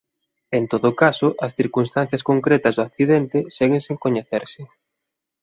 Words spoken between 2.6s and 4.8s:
do accidente seguen sen coñecerse.